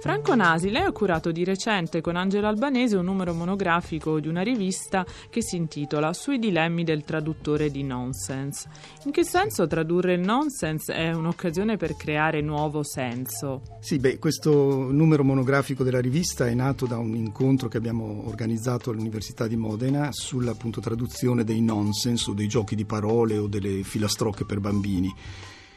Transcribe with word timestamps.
Franco 0.04 0.36
Nasi, 0.36 0.70
lei 0.70 0.82
ha 0.82 0.92
curato 0.92 1.32
di 1.32 1.46
recente 1.46 2.02
con 2.02 2.18
Angelo 2.18 2.48
Albanese 2.48 2.98
un 2.98 3.06
numero 3.06 3.34
monografico 3.34 4.20
di 4.20 4.28
una 4.28 4.42
rivista 4.42 5.06
che 5.30 5.42
si 5.42 5.56
intitola 5.56 6.12
Sui 6.12 6.40
dilemmi 6.40 6.84
del 6.84 7.06
traduttore 7.06 7.72
di 7.72 7.84
nonsense. 7.84 8.68
In 9.06 9.12
che 9.12 9.24
senso 9.24 9.66
tradurre 9.66 10.16
il 10.16 10.20
nonsense 10.20 10.94
è 10.94 11.14
un'occasione 11.14 11.78
per 11.78 11.96
creare 11.96 12.42
nuovo 12.42 12.84
senso? 12.84 13.62
Sì, 13.80 13.98
beh, 13.98 14.20
questo 14.20 14.92
numero 14.92 15.24
monografico 15.24 15.86
della 15.86 16.02
rivista 16.02 16.48
è 16.48 16.54
nato 16.54 16.86
da 16.86 16.98
un 16.98 17.16
incontro 17.16 17.70
che 17.70 17.78
abbiamo 17.78 18.28
organizzato 18.28 18.90
all'Università 18.90 19.48
di 19.48 19.56
Modena 19.56 20.10
sulla 20.12 20.52
appunto, 20.52 20.82
traduzione 20.82 21.46
dei 21.46 21.62
nonsense 21.62 22.30
o 22.30 22.34
dei 22.34 22.50
giochi 22.50 22.76
di 22.76 22.84
parole 22.84 23.38
o 23.38 23.48
delle 23.48 23.84
filastrocche 23.84 24.44
per 24.44 24.60
bambini 24.60 25.16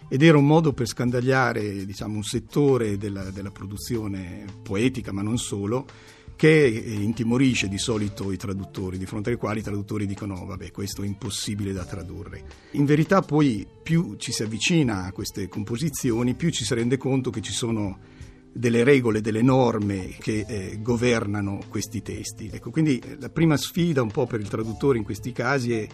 ed 0.09 0.23
era 0.23 0.39
un 0.39 0.47
modo 0.47 0.73
per 0.73 0.87
scandagliare 0.87 1.85
diciamo, 1.85 2.17
un 2.17 2.23
settore 2.23 2.97
della, 2.97 3.31
della, 3.31 3.51
produzione 3.51 4.45
poetica, 4.63 5.13
ma 5.13 5.23
non 5.23 5.39
solo, 5.39 5.87
che 6.37 6.49
intimorisce 7.01 7.67
di 7.69 7.79
solito 7.79 8.31
i 8.31 8.37
traduttori, 8.37 8.99
di 8.99 9.07
fronte 9.07 9.31
ai 9.31 9.37
quali 9.37 9.61
i 9.61 9.63
traduttori 9.63 10.07
dicono 10.07 10.35
no, 10.35 10.45
vabbè 10.45 10.71
questo 10.71 11.03
è 11.03 11.07
impossibile 11.07 11.73
da 11.73 11.85
tradurre. 11.85 12.45
In 12.73 12.85
verità 12.85 13.23
poi 13.23 13.67
più 13.83 14.17
ci 14.17 14.33
si 14.33 14.43
avvicina 14.43 15.05
a 15.05 15.13
queste 15.13 15.49
composizioni, 15.49 16.35
più 16.35 16.51
ci 16.51 16.65
si 16.65 16.75
rende 16.75 16.99
conto 16.99 17.31
che 17.31 17.41
ci 17.41 17.53
sono 17.53 17.99
delle 18.53 18.85
regole, 18.85 19.21
delle 19.21 19.43
norme 19.43 20.17
che 20.19 20.45
eh, 20.47 20.79
governano 20.81 21.61
questi 21.69 22.03
testi. 22.03 22.51
Ecco, 22.53 22.71
quindi 22.71 23.03
la 23.19 23.29
prima 23.29 23.57
sfida 23.57 24.03
un 24.03 24.11
po' 24.11 24.27
per 24.27 24.41
il 24.41 24.49
traduttore 24.49 24.99
in 24.99 25.05
questi 25.05 25.33
casi 25.33 25.73
è 25.73 25.87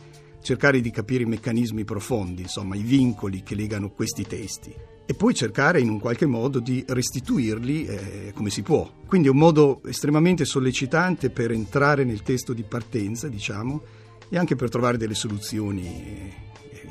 cercare 0.42 0.80
di 0.80 0.90
capire 0.90 1.22
i 1.22 1.26
meccanismi 1.26 1.84
profondi, 1.84 2.42
insomma 2.42 2.76
i 2.76 2.82
vincoli 2.82 3.42
che 3.42 3.54
legano 3.54 3.90
questi 3.90 4.24
testi 4.24 4.74
e 5.04 5.14
poi 5.14 5.34
cercare 5.34 5.80
in 5.80 5.88
un 5.88 5.98
qualche 5.98 6.26
modo 6.26 6.60
di 6.60 6.84
restituirli 6.86 7.84
eh, 7.86 8.32
come 8.34 8.50
si 8.50 8.62
può. 8.62 8.90
Quindi 9.06 9.28
è 9.28 9.30
un 9.30 9.38
modo 9.38 9.82
estremamente 9.84 10.44
sollecitante 10.44 11.30
per 11.30 11.50
entrare 11.50 12.04
nel 12.04 12.22
testo 12.22 12.52
di 12.52 12.62
partenza, 12.62 13.28
diciamo, 13.28 13.82
e 14.28 14.38
anche 14.38 14.56
per 14.56 14.70
trovare 14.70 14.96
delle 14.96 15.14
soluzioni 15.14 15.86
eh, 15.86 16.32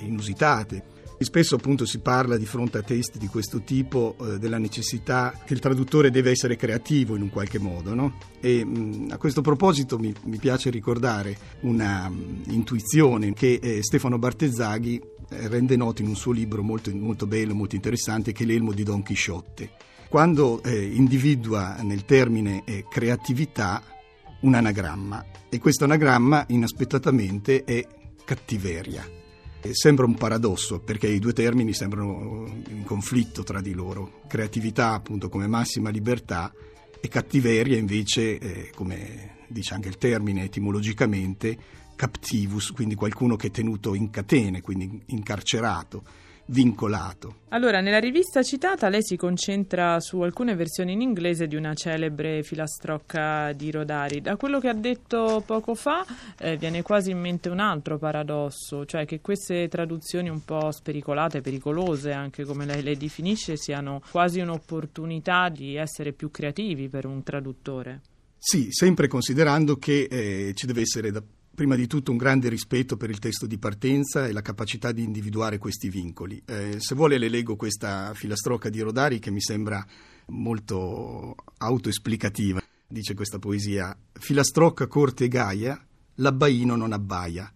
inusitate. 0.06 0.91
Spesso 1.24 1.56
appunto 1.56 1.86
si 1.86 2.00
parla 2.00 2.36
di 2.36 2.46
fronte 2.46 2.80
a 2.80 2.82
testi 2.82 3.20
di 3.20 3.28
questo 3.28 3.62
tipo 3.62 4.16
eh, 4.20 4.40
della 4.40 4.58
necessità 4.58 5.40
che 5.46 5.54
il 5.54 5.60
traduttore 5.60 6.10
deve 6.10 6.32
essere 6.32 6.56
creativo 6.56 7.16
in 7.16 7.22
un 7.22 7.30
qualche 7.30 7.60
modo, 7.60 7.94
no? 7.94 8.18
E 8.40 8.66
mh, 8.66 8.80
mm, 8.80 9.12
a 9.12 9.18
questo 9.18 9.42
proposito 9.42 10.00
mi, 10.00 10.14
mi 10.24 10.38
piace 10.38 10.72
ricordare 10.72 11.38
una 11.62 12.08
um, 12.08 12.42
intuizione 12.48 13.34
che 13.34 13.60
eh, 13.62 13.84
Stefano 13.84 14.18
Bartezzaghi 14.18 15.00
eh, 15.30 15.48
rende 15.48 15.76
noto 15.76 16.02
in 16.02 16.08
un 16.08 16.16
suo 16.16 16.32
libro 16.32 16.64
molto, 16.64 16.94
molto 16.96 17.28
bello, 17.28 17.54
molto 17.54 17.76
interessante, 17.76 18.32
che 18.32 18.44
è 18.44 18.48
l'Elmo 18.48 18.74
di 18.74 18.84
Don 18.84 19.04
Chisciotte. 19.04 19.72
Quando 20.10 20.62
eh, 20.64 20.84
individua 20.84 21.78
nel 21.84 22.04
termine 22.04 22.64
eh, 22.66 22.86
creatività 22.90 23.82
un 24.42 24.56
anagramma 24.56 25.24
e 25.50 25.60
questo 25.60 25.84
anagramma 25.84 26.46
inaspettatamente 26.48 27.64
è 27.64 27.86
cattiveria. 28.26 29.21
Sembra 29.72 30.06
un 30.06 30.16
paradosso 30.16 30.80
perché 30.80 31.08
i 31.08 31.20
due 31.20 31.34
termini 31.34 31.74
sembrano 31.74 32.46
in 32.70 32.84
conflitto 32.84 33.44
tra 33.44 33.62
di 33.62 33.74
loro. 33.74 34.22
Creatività 34.28 34.94
appunto 34.94 35.30
come 35.30 35.48
massima 35.48 35.90
libertà 35.90 36.52
e 37.00 37.08
cattiveria 37.08 37.78
invece, 37.78 38.38
eh, 38.38 38.72
come 38.76 39.38
dice 39.48 39.74
anche 39.74 39.90
il 39.90 39.98
termine 39.98 40.44
etimologicamente, 40.44 41.58
captivus, 41.96 42.72
quindi 42.72 42.96
qualcuno 42.96 43.36
che 43.36 43.48
è 43.48 43.52
tenuto 43.52 43.94
in 43.94 44.10
catene, 44.10 44.62
quindi 44.62 45.02
incarcerato 45.08 46.04
vincolato. 46.52 47.40
Allora, 47.50 47.82
nella 47.82 48.00
rivista 48.00 48.44
citata 48.44 48.90
lei 48.90 49.04
si 49.04 49.16
concentra 49.16 50.00
su 50.00 50.22
alcune 50.22 50.56
versioni 50.56 50.94
in 50.94 51.02
inglese 51.02 51.48
di 51.48 51.56
una 51.56 51.74
celebre 51.74 52.44
filastrocca 52.44 53.52
di 53.54 53.72
Rodari. 53.72 54.22
Da 54.22 54.36
quello 54.36 54.60
che 54.60 54.68
ha 54.68 54.74
detto 54.74 55.44
poco 55.46 55.76
fa 55.76 56.06
eh, 56.38 56.58
viene 56.58 56.82
quasi 56.82 57.12
in 57.12 57.20
mente 57.20 57.50
un 57.50 57.60
altro 57.60 57.98
paradosso, 57.98 58.86
cioè 58.86 59.06
che 59.06 59.22
queste 59.22 59.68
traduzioni 59.68 60.30
un 60.30 60.44
po' 60.44 60.72
spericolate, 60.72 61.42
pericolose 61.42 62.12
anche 62.12 62.44
come 62.44 62.66
lei 62.66 62.84
le 62.84 62.98
definisce, 62.98 63.58
siano 63.58 64.02
quasi 64.12 64.40
un'opportunità 64.40 65.50
di 65.50 65.76
essere 65.76 66.12
più 66.14 66.32
creativi 66.32 66.90
per 66.90 67.06
un 67.06 67.24
traduttore. 67.24 68.02
Sì, 68.38 68.68
sempre 68.72 69.08
considerando 69.08 69.76
che 69.76 70.08
eh, 70.10 70.54
ci 70.56 70.66
deve 70.66 70.82
essere 70.82 71.12
da 71.12 71.22
prima 71.54 71.76
di 71.76 71.88
tutto 71.88 72.12
un 72.12 72.18
grande 72.18 72.50
rispetto 72.50 72.98
per 72.98 73.10
il 73.10 73.20
testo 73.20 73.46
di 73.46 73.58
partenza 73.58 74.28
e 74.28 74.32
la 74.32 74.42
capacità 74.42 74.92
di 74.92 75.04
individuare 75.04 75.58
questi 75.58 75.90
vincoli. 75.90 76.42
Eh, 76.46 76.78
se 76.80 76.96
vuole 76.96 77.18
le 77.18 77.30
leggo 77.30 77.56
questa 77.56 78.14
filastrocca 78.14 78.70
di 78.70 78.80
Rodari 78.80 79.20
che 79.20 79.32
mi 79.32 79.42
sembra 79.42 79.86
molto 80.28 81.36
autoesplicativa. 81.58 82.62
Dice 82.88 83.14
questa 83.14 83.40
poesia: 83.40 83.96
Filastrocca 84.14 84.88
corte 84.88 85.26
e 85.26 85.28
gaia, 85.28 85.86
l'abbaino 86.16 86.76
non 86.76 86.94
abbaia. 86.94 87.52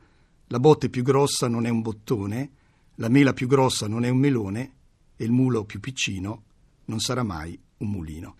La 0.47 0.59
botte 0.59 0.89
più 0.89 1.01
grossa 1.01 1.47
non 1.47 1.65
è 1.65 1.69
un 1.69 1.81
bottone, 1.81 2.51
la 2.95 3.09
mela 3.09 3.33
più 3.33 3.47
grossa 3.47 3.87
non 3.87 4.05
è 4.05 4.09
un 4.09 4.19
melone 4.19 4.73
e 5.15 5.25
il 5.25 5.31
mulo 5.31 5.65
più 5.65 5.79
piccino 5.79 6.43
non 6.85 6.99
sarà 6.99 7.23
mai 7.23 7.59
un 7.77 7.89
mulino. 7.89 8.35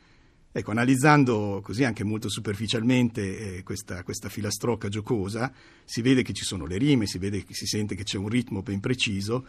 Ecco, 0.57 0.71
analizzando 0.71 1.59
così 1.61 1.83
anche 1.83 2.05
molto 2.05 2.29
superficialmente 2.29 3.57
eh, 3.57 3.63
questa, 3.63 4.03
questa, 4.03 4.29
filastrocca 4.29 4.87
giocosa, 4.87 5.51
si 5.83 6.01
vede 6.01 6.21
che 6.21 6.31
ci 6.31 6.45
sono 6.45 6.65
le 6.65 6.77
rime, 6.77 7.07
si, 7.07 7.17
vede, 7.17 7.43
si 7.49 7.65
sente 7.65 7.93
che 7.93 8.03
c'è 8.03 8.17
un 8.17 8.29
ritmo 8.29 8.61
ben 8.61 8.79
preciso 8.79 9.45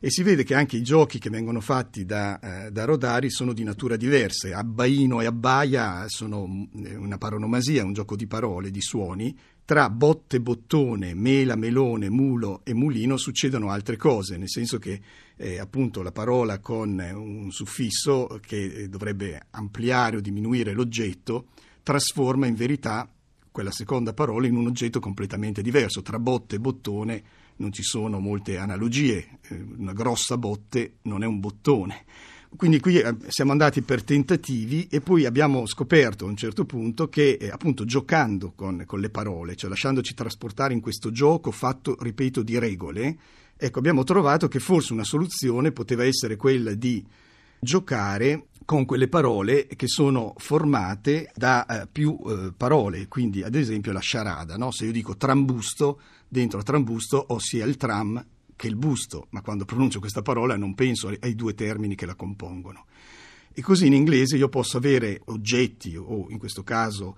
e 0.00 0.08
si 0.10 0.22
vede 0.22 0.44
che 0.44 0.54
anche 0.54 0.78
i 0.78 0.82
giochi 0.82 1.18
che 1.18 1.28
vengono 1.28 1.60
fatti 1.60 2.06
da, 2.06 2.40
eh, 2.40 2.70
da 2.70 2.86
Rodari 2.86 3.30
sono 3.30 3.52
di 3.52 3.62
natura 3.62 3.96
diversa. 3.96 4.56
Abbaino 4.56 5.20
e 5.20 5.26
abbaia 5.26 6.08
sono 6.08 6.66
eh, 6.82 6.96
una 6.96 7.18
paronomasia, 7.18 7.84
un 7.84 7.92
gioco 7.92 8.16
di 8.16 8.26
parole, 8.26 8.70
di 8.70 8.80
suoni, 8.80 9.36
tra 9.68 9.90
botte, 9.90 10.40
bottone, 10.40 11.12
mela, 11.12 11.54
melone, 11.54 12.08
mulo 12.08 12.62
e 12.64 12.72
mulino 12.72 13.18
succedono 13.18 13.68
altre 13.68 13.98
cose, 13.98 14.38
nel 14.38 14.48
senso 14.48 14.78
che 14.78 14.98
eh, 15.36 15.58
appunto 15.58 16.00
la 16.00 16.10
parola 16.10 16.58
con 16.58 16.98
un 16.98 17.50
suffisso 17.50 18.40
che 18.40 18.88
dovrebbe 18.88 19.38
ampliare 19.50 20.16
o 20.16 20.20
diminuire 20.20 20.72
l'oggetto 20.72 21.48
trasforma 21.82 22.46
in 22.46 22.54
verità 22.54 23.12
quella 23.50 23.70
seconda 23.70 24.14
parola 24.14 24.46
in 24.46 24.56
un 24.56 24.68
oggetto 24.68 25.00
completamente 25.00 25.60
diverso. 25.60 26.00
Tra 26.00 26.18
botte 26.18 26.56
e 26.56 26.60
bottone 26.60 27.22
non 27.56 27.70
ci 27.70 27.82
sono 27.82 28.20
molte 28.20 28.56
analogie, 28.56 29.38
eh, 29.50 29.66
una 29.76 29.92
grossa 29.92 30.38
botte 30.38 30.94
non 31.02 31.22
è 31.22 31.26
un 31.26 31.40
bottone. 31.40 32.06
Quindi 32.56 32.80
qui 32.80 32.98
eh, 32.98 33.14
siamo 33.28 33.52
andati 33.52 33.82
per 33.82 34.02
tentativi 34.02 34.86
e 34.90 35.00
poi 35.00 35.26
abbiamo 35.26 35.66
scoperto 35.66 36.24
a 36.24 36.28
un 36.28 36.36
certo 36.36 36.64
punto 36.64 37.08
che 37.08 37.36
eh, 37.40 37.50
appunto 37.50 37.84
giocando 37.84 38.52
con, 38.54 38.84
con, 38.86 39.00
le 39.00 39.10
parole, 39.10 39.54
cioè 39.54 39.68
lasciandoci 39.68 40.14
trasportare 40.14 40.72
in 40.72 40.80
questo 40.80 41.10
gioco 41.10 41.50
fatto, 41.50 41.96
ripeto, 42.00 42.42
di 42.42 42.58
regole, 42.58 43.16
ecco 43.56 43.78
abbiamo 43.78 44.02
trovato 44.02 44.48
che 44.48 44.60
forse 44.60 44.92
una 44.92 45.04
soluzione 45.04 45.72
poteva 45.72 46.04
essere 46.04 46.36
quella 46.36 46.72
di 46.74 47.04
giocare 47.60 48.46
con 48.64 48.84
quelle 48.84 49.08
parole 49.08 49.66
che 49.66 49.86
sono 49.86 50.34
formate 50.36 51.30
da 51.34 51.64
eh, 51.66 51.86
più 51.90 52.18
eh, 52.26 52.52
parole, 52.56 53.08
quindi 53.08 53.42
ad 53.42 53.54
esempio 53.54 53.92
la 53.92 54.00
sciarada, 54.00 54.56
no? 54.56 54.70
se 54.70 54.86
io 54.86 54.92
dico 54.92 55.16
trambusto 55.16 56.00
dentro 56.26 56.60
a 56.60 56.62
trambusto, 56.62 57.24
ossia 57.28 57.64
il 57.64 57.76
tram 57.76 58.24
che 58.58 58.66
il 58.66 58.74
busto, 58.74 59.28
ma 59.30 59.40
quando 59.40 59.64
pronuncio 59.64 60.00
questa 60.00 60.20
parola 60.20 60.56
non 60.56 60.74
penso 60.74 61.14
ai 61.20 61.34
due 61.36 61.54
termini 61.54 61.94
che 61.94 62.06
la 62.06 62.16
compongono. 62.16 62.86
E 63.54 63.62
così 63.62 63.86
in 63.86 63.92
inglese 63.92 64.36
io 64.36 64.48
posso 64.48 64.76
avere 64.78 65.22
oggetti, 65.26 65.96
o 65.96 66.26
in 66.28 66.38
questo 66.38 66.64
caso, 66.64 67.16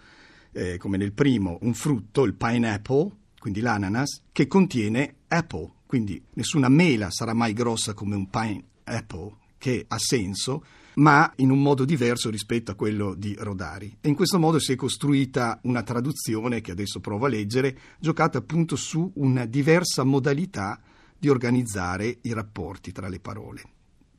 eh, 0.52 0.76
come 0.76 0.98
nel 0.98 1.12
primo, 1.12 1.56
un 1.62 1.72
frutto, 1.72 2.24
il 2.24 2.34
pineapple, 2.34 3.10
quindi 3.38 3.60
l'ananas, 3.60 4.22
che 4.30 4.46
contiene 4.46 5.14
apple, 5.28 5.70
quindi 5.86 6.22
nessuna 6.34 6.68
mela 6.68 7.10
sarà 7.10 7.32
mai 7.32 7.54
grossa 7.54 7.94
come 7.94 8.16
un 8.16 8.28
pineapple, 8.28 9.36
che 9.56 9.86
ha 9.88 9.98
senso, 9.98 10.62
ma 10.94 11.32
in 11.36 11.50
un 11.50 11.62
modo 11.62 11.86
diverso 11.86 12.28
rispetto 12.28 12.70
a 12.70 12.74
quello 12.74 13.14
di 13.14 13.34
Rodari. 13.38 13.96
E 14.02 14.08
in 14.08 14.14
questo 14.14 14.38
modo 14.38 14.58
si 14.58 14.72
è 14.72 14.76
costruita 14.76 15.58
una 15.62 15.82
traduzione 15.82 16.60
che 16.60 16.72
adesso 16.72 17.00
provo 17.00 17.24
a 17.24 17.30
leggere, 17.30 17.78
giocata 17.98 18.36
appunto 18.36 18.76
su 18.76 19.10
una 19.14 19.46
diversa 19.46 20.04
modalità 20.04 20.78
di 21.20 21.28
organizzare 21.28 22.18
i 22.22 22.32
rapporti 22.32 22.92
tra 22.92 23.08
le 23.08 23.20
parole. 23.20 23.62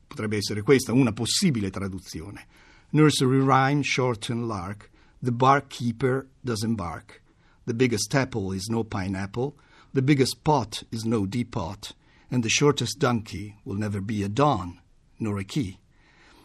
Potrebbe 0.06 0.38
essere 0.38 0.62
questa 0.62 0.94
una 0.94 1.12
possibile 1.12 1.72
traduzione. 1.72 2.46
Nursery 2.92 3.40
rhyme, 3.40 3.82
short 3.82 4.30
and 4.30 4.46
lark, 4.46 4.90
the 5.20 5.32
barkeeper 5.32 6.28
doesn't 6.42 6.76
bark. 6.76 7.22
The 7.64 7.74
biggest 7.74 8.14
apple 8.14 8.56
is 8.56 8.68
no 8.68 8.84
pineapple, 8.84 9.56
the 9.94 10.04
biggest 10.04 10.40
pot 10.44 10.86
is 10.90 11.04
no 11.04 11.26
depot, 11.26 11.96
and 12.30 12.44
the 12.44 12.50
shortest 12.50 12.98
donkey 12.98 13.56
will 13.64 13.78
never 13.78 14.02
be 14.02 14.24
a 14.24 14.30
don, 14.30 14.80
nor 15.18 15.40
a 15.40 15.44
key. 15.44 15.78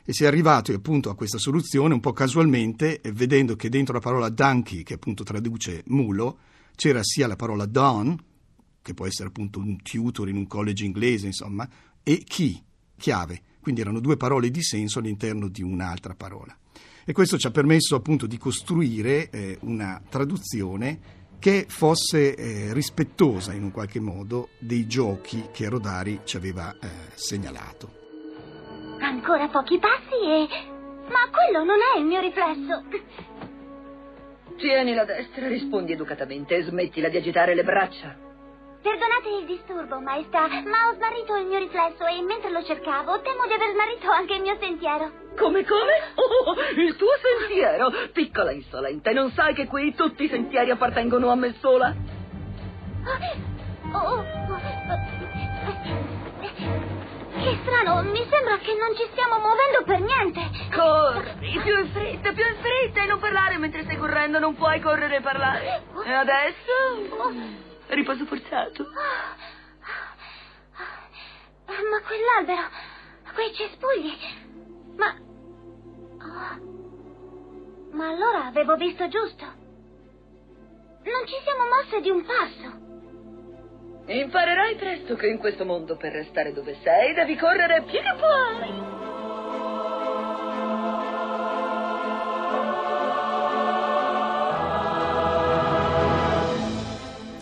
E 0.05 0.13
si 0.13 0.25
è 0.25 0.27
arrivati 0.27 0.73
appunto 0.73 1.11
a 1.11 1.17
questa 1.17 1.39
soluzione 1.39 1.93
un 1.93 2.01
po' 2.01 2.13
casualmente, 2.13 3.01
vedendo 3.13 3.57
che 3.57 3.69
dentro 3.69 3.93
la 3.93 4.01
parola 4.01 4.29
donkey, 4.31 4.85
che 4.85 4.95
appunto 4.95 5.23
traduce 5.23 5.83
mulo, 5.89 6.39
c'era 6.77 7.03
sia 7.03 7.27
la 7.27 7.37
parola 7.37 7.67
don, 7.67 8.17
che 8.87 8.95
può 8.95 9.05
essere 9.05 9.31
appunto 9.31 9.59
un 9.59 9.83
tutor 9.83 10.29
in 10.29 10.37
un 10.37 10.47
college 10.47 10.85
inglese, 10.85 11.27
insomma, 11.27 11.69
e 12.05 12.23
key, 12.25 12.63
chiave. 12.97 13.41
Quindi 13.61 13.81
erano 13.81 13.99
due 13.99 14.17
parole 14.17 14.49
di 14.49 14.63
senso 14.63 15.01
all'interno 15.01 15.49
di 15.49 15.61
un'altra 15.61 16.15
parola. 16.15 16.57
E 17.05 17.13
questo 17.13 17.37
ci 17.37 17.49
ha 17.49 17.51
permesso 17.51 17.97
appunto 17.97 18.29
di 18.29 18.39
costruire 18.39 19.29
eh, 19.31 19.59
una 19.63 20.01
traduzione 20.09 21.15
che 21.41 21.67
fosse 21.69 22.37
eh, 22.37 22.73
rispettosa 22.73 23.53
in 23.53 23.65
un 23.65 23.73
qualche 23.73 23.99
modo 23.99 24.51
dei 24.61 24.87
giochi 24.87 25.49
che 25.53 25.69
Rodari 25.69 26.21
ci 26.23 26.37
aveva 26.37 26.73
eh, 26.73 26.89
segnalato. 27.15 27.91
Ancora 29.01 29.49
pochi 29.49 29.81
passi 29.81 30.15
e... 30.23 30.75
Ma 31.09 31.29
quello 31.31 31.65
non 31.65 31.79
è 31.95 31.99
il 31.99 32.05
mio 32.05 32.21
riflesso. 32.21 32.85
Tieni 34.57 34.95
la 34.95 35.05
destra, 35.05 35.49
rispondi 35.49 35.93
educatamente 35.93 36.55
e 36.55 36.63
smettila 36.63 37.09
di 37.09 37.17
agitare 37.17 37.55
le 37.55 37.65
braccia. 37.65 38.26
Perdonate 38.87 39.29
il 39.41 39.47
disturbo, 39.47 39.99
maestà, 39.99 40.47
ma 40.47 40.87
ho 40.87 40.95
smarrito 40.95 41.35
il 41.35 41.47
mio 41.47 41.59
riflesso 41.59 42.07
e 42.07 42.23
mentre 42.23 42.53
lo 42.53 42.63
cercavo 42.63 43.21
temo 43.21 43.45
di 43.49 43.53
aver 43.53 43.73
smarrito 43.73 44.09
anche 44.09 44.35
il 44.35 44.43
mio 44.43 44.57
sentiero. 44.61 45.11
Come, 45.37 45.65
come? 45.65 45.93
Oh, 46.15 46.55
il 46.77 46.95
tuo 46.95 47.11
sentiero? 47.21 47.91
Piccola 48.13 48.53
insolente, 48.53 49.13
non 49.13 49.33
sai 49.33 49.55
che 49.55 49.67
qui 49.67 49.93
tutti 49.93 50.23
i 50.23 50.29
sentieri 50.29 50.71
appartengono 50.71 51.31
a 51.31 51.35
me 51.35 51.57
sola? 51.59 51.93
Oh, 53.93 53.99
oh, 53.99 54.19
oh. 54.19 54.25
Che 57.43 57.59
strano, 57.63 58.03
mi 58.03 58.25
sembra 58.31 58.57
che 58.59 58.73
non 58.79 58.95
ci 58.95 59.09
stiamo 59.11 59.41
muovendo 59.41 59.83
per 59.85 60.01
niente. 60.01 60.43
Corri, 60.73 61.61
più 61.61 61.77
in 61.77 61.91
fretta, 61.91 62.33
più 62.33 62.45
in 62.47 62.57
fretta 62.61 63.03
e 63.03 63.07
non 63.07 63.19
parlare 63.19 63.59
mentre 63.59 63.83
stai 63.83 63.97
correndo, 63.97 64.39
non 64.39 64.55
puoi 64.55 64.79
correre 64.79 65.17
e 65.17 65.21
parlare. 65.23 65.83
E 66.05 66.13
adesso? 66.13 67.75
Riposo 67.89 68.27
forzato. 68.27 68.87
Ma 71.67 72.01
quell'albero, 72.01 72.69
quei 73.35 73.53
cespugli. 73.55 74.13
Ma. 74.97 75.15
Ma 77.93 78.09
allora 78.09 78.47
avevo 78.47 78.77
visto 78.77 79.09
giusto. 79.09 79.45
Non 79.45 81.27
ci 81.27 81.35
siamo 81.45 81.67
mosse 81.69 82.01
di 82.01 82.11
un 82.11 82.25
passo. 82.25 82.85
Imparerai 84.13 84.77
presto 84.77 85.15
che 85.17 85.27
in 85.29 85.39
questo 85.39 85.65
mondo 85.65 85.97
per 85.97 86.13
restare 86.13 86.53
dove 86.53 86.77
sei 86.83 87.15
devi 87.15 87.37
correre 87.37 87.83
più 87.83 88.01
che 88.01 88.96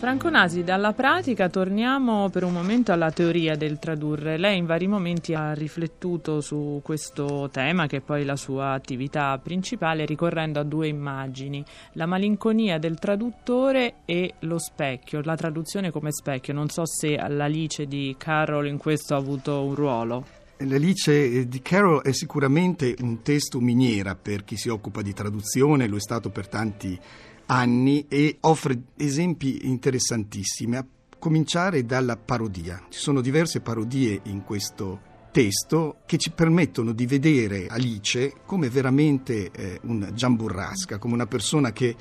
Franco 0.05 0.29
Nasi, 0.29 0.63
dalla 0.63 0.93
pratica 0.93 1.49
torniamo 1.49 2.29
per 2.29 2.43
un 2.43 2.53
momento 2.53 2.91
alla 2.91 3.09
teoria 3.09 3.55
del 3.55 3.79
tradurre. 3.79 4.37
Lei 4.37 4.59
in 4.59 4.67
vari 4.67 4.85
momenti 4.85 5.33
ha 5.33 5.51
riflettuto 5.53 6.41
su 6.41 6.79
questo 6.83 7.49
tema, 7.51 7.87
che 7.87 7.97
è 7.97 8.01
poi 8.01 8.23
la 8.23 8.35
sua 8.35 8.73
attività 8.73 9.35
principale, 9.39 10.05
ricorrendo 10.05 10.59
a 10.59 10.63
due 10.63 10.89
immagini, 10.89 11.65
la 11.93 12.05
malinconia 12.05 12.77
del 12.77 12.99
traduttore 12.99 13.95
e 14.05 14.35
lo 14.41 14.59
specchio, 14.59 15.21
la 15.23 15.35
traduzione 15.35 15.89
come 15.89 16.11
specchio. 16.11 16.53
Non 16.53 16.69
so 16.69 16.85
se 16.85 17.15
l'Alice 17.27 17.87
di 17.87 18.13
Carroll 18.15 18.67
in 18.67 18.77
questo 18.77 19.15
ha 19.15 19.17
avuto 19.17 19.63
un 19.63 19.73
ruolo. 19.73 20.25
L'Alice 20.57 21.47
di 21.47 21.61
Carroll 21.63 22.03
è 22.03 22.11
sicuramente 22.11 22.93
un 22.99 23.23
testo 23.23 23.59
miniera 23.59 24.13
per 24.13 24.43
chi 24.43 24.55
si 24.55 24.69
occupa 24.69 25.01
di 25.01 25.13
traduzione, 25.13 25.87
lo 25.87 25.97
è 25.97 25.99
stato 25.99 26.29
per 26.29 26.47
tanti 26.47 26.97
anni 27.47 28.05
e 28.07 28.37
offre 28.41 28.79
esempi 28.97 29.67
interessantissimi, 29.67 30.75
a 30.75 30.85
cominciare 31.17 31.85
dalla 31.85 32.17
parodia. 32.17 32.83
Ci 32.89 32.99
sono 32.99 33.21
diverse 33.21 33.61
parodie 33.61 34.19
in 34.23 34.43
questo 34.43 35.13
testo 35.31 35.97
che 36.05 36.17
ci 36.17 36.31
permettono 36.31 36.93
di 36.93 37.05
vedere 37.05 37.67
Alice 37.67 38.35
come 38.45 38.69
veramente 38.69 39.51
eh, 39.51 39.79
un 39.83 40.11
giamburrasca, 40.13 40.97
come 40.97 41.13
una 41.13 41.25
persona 41.25 41.73
che 41.73 41.95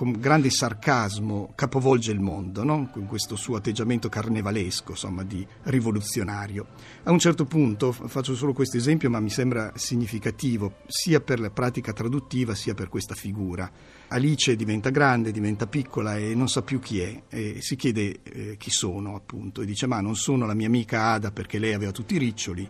con 0.00 0.12
grande 0.12 0.48
sarcasmo 0.48 1.52
capovolge 1.54 2.10
il 2.10 2.20
mondo, 2.20 2.64
no? 2.64 2.88
con 2.90 3.04
questo 3.04 3.36
suo 3.36 3.56
atteggiamento 3.56 4.08
carnevalesco, 4.08 4.92
insomma, 4.92 5.24
di 5.24 5.46
rivoluzionario. 5.64 6.68
A 7.02 7.10
un 7.10 7.18
certo 7.18 7.44
punto, 7.44 7.92
faccio 7.92 8.34
solo 8.34 8.54
questo 8.54 8.78
esempio, 8.78 9.10
ma 9.10 9.20
mi 9.20 9.28
sembra 9.28 9.72
significativo, 9.74 10.76
sia 10.86 11.20
per 11.20 11.38
la 11.38 11.50
pratica 11.50 11.92
traduttiva, 11.92 12.54
sia 12.54 12.72
per 12.72 12.88
questa 12.88 13.14
figura. 13.14 13.70
Alice 14.08 14.56
diventa 14.56 14.88
grande, 14.88 15.32
diventa 15.32 15.66
piccola 15.66 16.16
e 16.16 16.34
non 16.34 16.48
sa 16.48 16.62
più 16.62 16.80
chi 16.80 17.00
è, 17.00 17.24
e 17.28 17.58
si 17.60 17.76
chiede 17.76 18.20
eh, 18.22 18.56
chi 18.56 18.70
sono, 18.70 19.14
appunto, 19.16 19.60
e 19.60 19.66
dice: 19.66 19.86
Ma 19.86 20.00
non 20.00 20.16
sono 20.16 20.46
la 20.46 20.54
mia 20.54 20.68
amica 20.68 21.10
Ada 21.10 21.30
perché 21.30 21.58
lei 21.58 21.74
aveva 21.74 21.92
tutti 21.92 22.14
i 22.14 22.18
riccioli 22.18 22.66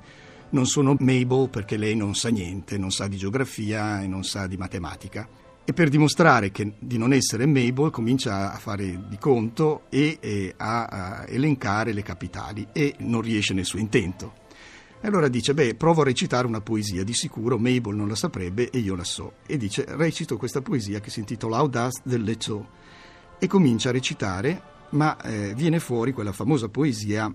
non 0.52 0.66
sono 0.66 0.96
Mabel 0.98 1.48
perché 1.48 1.76
lei 1.76 1.94
non 1.94 2.16
sa 2.16 2.28
niente, 2.28 2.76
non 2.76 2.90
sa 2.90 3.06
di 3.06 3.16
geografia 3.16 4.02
e 4.02 4.08
non 4.08 4.24
sa 4.24 4.48
di 4.48 4.56
matematica 4.56 5.28
e 5.64 5.72
per 5.72 5.88
dimostrare 5.88 6.50
che, 6.50 6.72
di 6.78 6.98
non 6.98 7.12
essere 7.12 7.46
Mabel 7.46 7.90
comincia 7.90 8.52
a 8.52 8.58
fare 8.58 9.08
di 9.08 9.18
conto 9.18 9.82
e, 9.88 10.18
e 10.20 10.54
a, 10.56 10.84
a, 10.84 11.24
elencare 11.28 11.92
le 11.92 12.02
capitali 12.02 12.66
e 12.72 12.96
non 12.98 13.20
riesce 13.20 13.54
nel 13.54 13.64
suo 13.64 13.78
intento. 13.78 14.38
E 15.00 15.06
allora 15.06 15.28
dice, 15.28 15.54
beh, 15.54 15.76
provo 15.76 16.02
a 16.02 16.04
recitare 16.04 16.46
una 16.46 16.60
poesia, 16.60 17.04
di 17.04 17.14
sicuro 17.14 17.56
Mabel 17.56 17.94
non 17.94 18.08
la 18.08 18.14
saprebbe 18.14 18.68
e 18.68 18.78
io 18.78 18.94
la 18.94 19.04
so. 19.04 19.34
E 19.46 19.56
dice, 19.56 19.84
recito 19.88 20.36
questa 20.36 20.60
poesia 20.60 21.00
che 21.00 21.08
si 21.08 21.20
intitola 21.20 21.56
Audace 21.56 22.00
del 22.04 22.22
Leto 22.22 22.68
e 23.38 23.46
comincia 23.46 23.88
a 23.88 23.92
recitare, 23.92 24.62
ma 24.90 25.18
eh, 25.22 25.54
viene 25.54 25.80
fuori 25.80 26.12
quella 26.12 26.32
famosa 26.32 26.68
poesia 26.68 27.32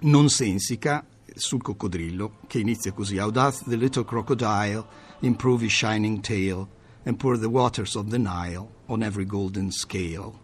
nonsensica 0.00 1.04
sul 1.34 1.62
coccodrillo, 1.62 2.38
che 2.46 2.58
inizia 2.58 2.92
così, 2.92 3.18
Audace 3.18 3.64
the 3.66 3.76
little 3.76 4.04
crocodile, 4.04 4.84
improve 5.20 5.64
his 5.64 5.72
shining 5.72 6.20
tail, 6.20 6.68
and 7.04 7.16
pour 7.16 7.38
the 7.38 7.48
waters 7.48 7.94
of 7.96 8.08
the 8.08 8.18
Nile 8.18 8.68
on 8.86 9.02
every 9.02 9.24
golden 9.24 9.70
scale. 9.70 10.42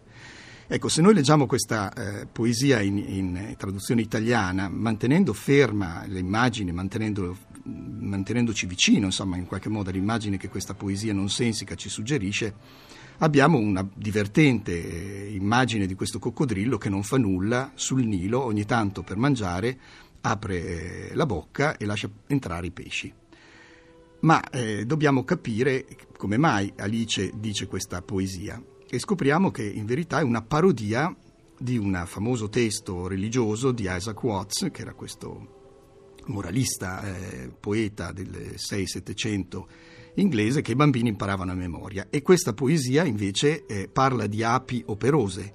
Ecco, 0.73 0.87
se 0.87 1.01
noi 1.01 1.13
leggiamo 1.13 1.47
questa 1.47 1.91
eh, 1.91 2.27
poesia 2.27 2.79
in, 2.79 2.97
in, 2.97 3.55
traduzione 3.57 3.99
italiana, 3.99 4.69
mantenendo 4.69 5.33
ferma 5.33 6.05
l'immagine, 6.05 6.71
mantenendo, 6.71 7.35
mantenendoci 7.63 8.67
vicino, 8.67 9.07
insomma, 9.07 9.35
in 9.35 9.47
qualche 9.47 9.67
modo 9.67 9.89
all'immagine 9.89 10.37
che 10.37 10.47
questa 10.47 10.73
poesia 10.73 11.11
nonsensica 11.11 11.75
ci 11.75 11.89
suggerisce, 11.89 12.55
abbiamo 13.17 13.57
una 13.57 13.85
divertente 13.93 14.71
eh, 14.71 15.33
immagine 15.33 15.85
di 15.85 15.93
questo 15.93 16.19
coccodrillo 16.19 16.77
che 16.77 16.87
non 16.87 17.03
fa 17.03 17.17
nulla 17.17 17.71
sul 17.75 18.05
Nilo, 18.05 18.41
ogni 18.41 18.63
tanto 18.63 19.03
per 19.03 19.17
mangiare 19.17 19.77
apre 20.21 21.09
eh, 21.09 21.15
la 21.15 21.25
bocca 21.25 21.75
e 21.75 21.85
lascia 21.85 22.09
entrare 22.27 22.67
i 22.67 22.71
pesci. 22.71 23.13
Ma 24.21 24.41
eh, 24.49 24.85
dobbiamo 24.85 25.23
capire 25.23 25.85
come 26.15 26.37
mai 26.37 26.71
Alice 26.77 27.31
dice 27.35 27.67
questa 27.67 28.01
poesia 28.01 28.61
e 28.87 28.99
scopriamo 28.99 29.49
che 29.49 29.63
in 29.63 29.85
verità 29.85 30.19
è 30.19 30.23
una 30.23 30.41
parodia 30.41 31.15
di 31.57 31.77
un 31.77 32.03
famoso 32.05 32.49
testo 32.49 33.07
religioso 33.07 33.71
di 33.71 33.87
Isaac 33.87 34.21
Watts, 34.23 34.67
che 34.71 34.81
era 34.81 34.93
questo 34.93 35.59
moralista 36.25 37.01
eh, 37.03 37.51
poeta 37.59 38.11
del 38.11 38.55
6-700 38.57 39.63
inglese 40.15 40.61
che 40.61 40.71
i 40.71 40.75
bambini 40.75 41.09
imparavano 41.09 41.51
a 41.51 41.55
memoria. 41.55 42.07
E 42.09 42.21
questa 42.21 42.53
poesia 42.53 43.05
invece 43.05 43.65
eh, 43.65 43.87
parla 43.87 44.27
di 44.27 44.43
api 44.43 44.83
operose 44.87 45.53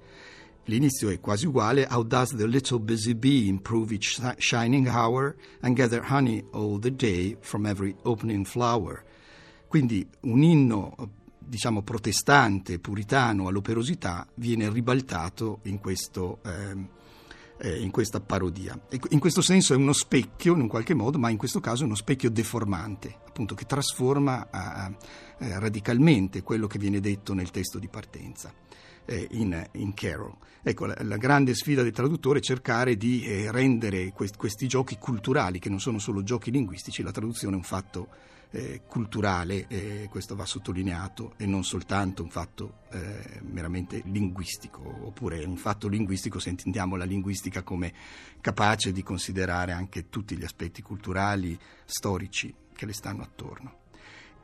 L'inizio 0.69 1.11
è 1.11 1.21
quasi 1.21 1.47
uguale. 1.47 1.87
How 1.89 2.03
does 2.03 2.35
the 2.35 2.47
little 2.47 2.81
busy 2.81 3.15
bee 3.15 3.47
improve 3.47 3.95
each 3.95 4.21
shining 4.39 4.89
hour 4.89 5.37
and 5.61 5.77
gather 5.77 6.05
honey 6.11 6.45
all 6.53 6.81
the 6.81 6.95
day 6.95 7.37
from 7.41 7.67
every 7.67 7.95
opening 8.03 8.45
flower? 8.45 9.05
Quindi 9.69 10.09
un 10.23 10.43
inno 10.43 10.95
diciamo 11.39 11.83
protestante, 11.83 12.81
puritano 12.81 13.47
all'operosità 13.47 14.27
viene 14.35 14.69
ribaltato 14.69 15.61
in, 15.65 15.79
questo, 15.79 16.41
eh, 16.45 16.89
eh, 17.59 17.81
in 17.81 17.93
questa 17.93 18.19
parodia. 18.19 18.77
In 19.11 19.21
questo 19.21 19.43
senso 19.43 19.73
è 19.73 19.77
uno 19.77 19.93
specchio 19.93 20.55
in 20.55 20.63
un 20.63 20.69
qualche 20.69 20.95
modo, 20.95 21.17
ma 21.17 21.31
in 21.31 21.37
questo 21.37 21.61
caso 21.61 21.85
è 21.85 21.87
uno 21.87 21.95
specchio 21.95 22.29
deformante, 22.29 23.19
appunto 23.25 23.55
che 23.55 23.67
trasforma 23.67 24.49
eh, 25.39 25.59
radicalmente 25.61 26.43
quello 26.43 26.67
che 26.67 26.81
viene 26.81 26.99
detto 26.99 27.35
nel 27.35 27.53
testo 27.53 27.79
di 27.79 27.87
partenza 27.87 28.53
eh, 29.07 29.29
in, 29.33 29.67
in, 29.73 29.95
Carol. 29.95 30.35
Ecco, 30.63 30.87
la, 30.87 30.97
la, 31.01 31.17
grande 31.17 31.55
sfida 31.55 31.83
del 31.83 31.93
traduttore 31.93 32.41
è 32.41 32.43
cercare 32.43 32.97
di 32.97 33.25
eh, 33.25 33.51
rendere 33.51 34.13
quest, 34.13 34.37
questi 34.37 34.67
giochi 34.67 34.99
culturali, 34.99 35.59
che 35.59 35.71
non 35.71 35.81
sono 35.81 35.99
solo 35.99 36.23
giochi 36.23 36.51
linguistici, 36.51 37.03
la 37.03 37.13
traduzione 37.13 37.55
è 37.55 37.57
un 37.57 37.65
fatto 37.65 38.09
eh, 38.51 38.83
culturale, 38.87 39.67
questo 40.09 40.37
va 40.37 40.45
sottolineato, 40.45 41.35
e 41.37 41.47
non 41.47 41.65
soltanto 41.65 42.23
un 42.23 42.31
fatto 42.31 42.81
eh, 42.91 43.41
meramente 43.43 44.03
linguistico, 44.07 44.83
oppure 45.07 45.45
un 45.45 45.57
fatto 45.57 45.89
linguistico 45.89 46.39
se 46.39 46.51
intendiamo 46.51 46.97
la 46.97 47.05
linguistica 47.05 47.63
come 47.63 47.93
capace 48.41 48.93
di 48.93 49.03
considerare 49.03 49.73
anche 49.73 50.09
tutti 50.09 50.37
gli 50.37 50.45
aspetti 50.45 50.83
culturali, 50.83 51.59
storici 51.85 52.55
che 52.75 52.87
le 52.87 52.93
stanno 52.93 53.23
attorno 53.23 53.85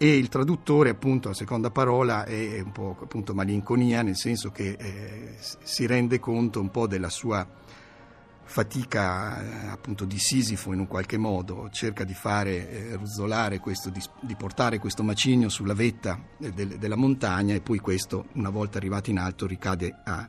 e 0.02 0.16
il 0.16 0.26
traduttore 0.26 0.90
appunto 0.90 1.28
la 1.28 1.34
seconda 1.34 1.70
parola 1.70 2.24
è 2.24 2.58
un 2.58 2.72
po' 2.72 2.96
appunto 3.00 3.34
malinconia 3.34 4.02
nel 4.02 4.16
senso 4.16 4.50
che 4.50 4.74
eh, 4.76 5.36
si 5.38 5.86
rende 5.86 6.18
conto 6.18 6.60
un 6.60 6.72
po' 6.72 6.88
della 6.88 7.08
sua 7.08 7.46
fatica 8.42 9.68
eh, 9.68 9.68
appunto 9.68 10.04
di 10.04 10.18
Sisifo 10.18 10.72
in 10.72 10.80
un 10.80 10.88
qualche 10.88 11.18
modo 11.18 11.68
cerca 11.70 12.02
di 12.02 12.14
fare 12.14 12.68
eh, 12.68 12.96
ruzzolare 12.96 13.60
questo 13.60 13.90
di, 13.90 14.02
di, 14.22 14.34
portare 14.34 14.80
questo 14.80 15.04
macigno 15.04 15.48
sulla 15.48 15.72
vetta 15.72 16.20
del, 16.36 16.78
della 16.78 16.96
montagna 16.96 17.54
e 17.54 17.60
poi 17.60 17.78
questo 17.78 18.26
una 18.32 18.50
volta 18.50 18.78
arrivato 18.78 19.08
in 19.08 19.20
alto 19.20 19.46
ricade 19.46 20.00
a, 20.04 20.28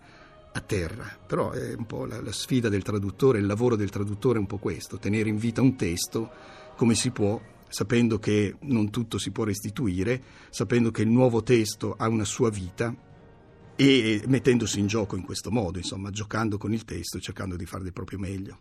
a 0.51 0.59
terra. 0.61 1.17
Però 1.25 1.49
è 1.49 1.73
un 1.73 1.87
po' 1.87 2.05
la, 2.05 2.21
la 2.21 2.31
sfida 2.31 2.69
del 2.69 2.83
traduttore 2.83 3.39
il 3.39 3.47
lavoro 3.47 3.75
del 3.75 3.89
traduttore 3.89 4.37
è 4.37 4.39
un 4.39 4.45
po' 4.45 4.59
questo 4.59 4.99
tenere 4.99 5.29
in 5.29 5.37
vita 5.37 5.61
un 5.61 5.75
testo 5.75 6.29
come 6.75 6.93
si 6.93 7.09
può 7.09 7.41
sapendo 7.73 8.19
che 8.19 8.55
non 8.61 8.91
tutto 8.91 9.17
si 9.17 9.31
può 9.31 9.45
restituire, 9.45 10.21
sapendo 10.51 10.91
che 10.91 11.01
il 11.01 11.09
nuovo 11.09 11.41
testo 11.41 11.95
ha 11.97 12.07
una 12.07 12.23
sua 12.23 12.51
vita 12.51 12.95
e 13.75 14.23
mettendosi 14.27 14.79
in 14.79 14.85
gioco 14.85 15.15
in 15.15 15.23
questo 15.23 15.49
modo, 15.49 15.79
insomma, 15.79 16.11
giocando 16.11 16.59
con 16.59 16.71
il 16.71 16.85
testo 16.85 17.17
e 17.17 17.21
cercando 17.21 17.55
di 17.55 17.65
fare 17.65 17.81
del 17.81 17.91
proprio 17.91 18.19
meglio. 18.19 18.59